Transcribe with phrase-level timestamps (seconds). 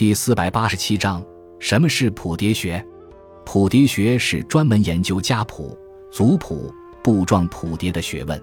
[0.00, 1.22] 第四百八十七章：
[1.58, 2.82] 什么是谱牒学？
[3.44, 5.76] 谱牒学是专门研究家谱、
[6.10, 6.72] 族谱、
[7.04, 8.42] 部状谱牒的学问。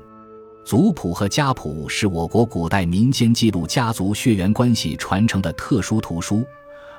[0.64, 6.46] 族谱和家谱是我国古代民间记录家族血缘关系传承的特殊图书，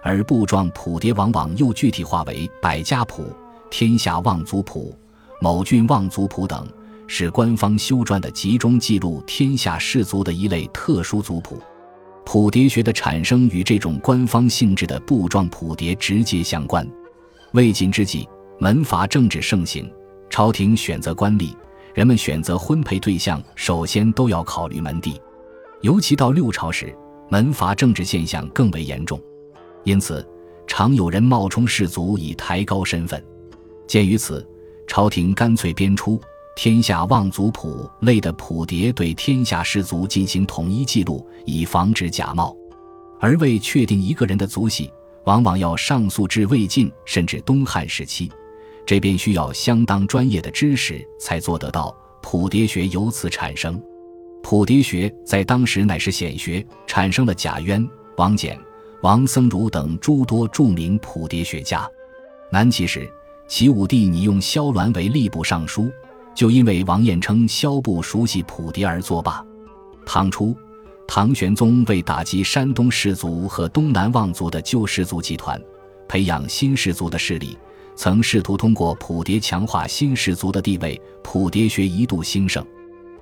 [0.02, 3.32] 而部状谱牒往往又具体化为百家谱、
[3.70, 4.92] 天下望族谱、
[5.40, 6.66] 某郡望族谱等，
[7.06, 11.62] 是官方修撰的集中记录天下氏族的一类特殊族谱。
[12.30, 16.86] 谱牒学的产生与这种官方性质的布状谱牒直接相关。
[17.52, 19.90] 魏晋之际，门阀政治盛行，
[20.28, 21.56] 朝廷选择官吏，
[21.94, 25.18] 人们选择婚配对象首先都要考虑门第。
[25.80, 26.94] 尤其到六朝时，
[27.30, 29.18] 门阀政治现象更为严重，
[29.84, 30.22] 因此
[30.66, 33.24] 常有人冒充士族以抬高身份。
[33.86, 34.46] 鉴于此，
[34.86, 36.20] 朝廷干脆编出。
[36.58, 42.52] 天下望族谱类的谱牒对天下氏族进行统一记录，以防止假冒。
[43.20, 44.90] 而为确定一个人的族系，
[45.24, 48.28] 往往要上溯至魏晋甚至东汉时期，
[48.84, 51.96] 这便需要相当专业的知识才做得到。
[52.22, 53.80] 谱牒学由此产生。
[54.42, 58.58] 谱牒学在当时乃是显学，产生了贾渊、王翦、
[59.02, 61.88] 王僧孺等诸多著名谱牒学家。
[62.50, 63.08] 南齐时，
[63.46, 65.88] 齐武帝拟用萧鸾为吏部尚书。
[66.38, 69.44] 就因为王彦称萧部熟悉谱牒而作罢。
[70.06, 70.56] 唐初，
[71.04, 75.60] 唐玄宗为打击山东士族和东南望族的旧氏族集团，
[76.06, 77.58] 培养新氏族的势力，
[77.96, 80.96] 曾试图通过谱牒强化新氏族的地位。
[81.24, 82.64] 谱牒学一度兴盛。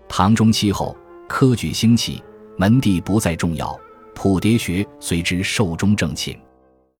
[0.06, 0.94] 唐中期后，
[1.26, 2.22] 科举兴起，
[2.58, 3.74] 门第不再重要，
[4.14, 6.38] 谱牒学随之寿终正寝。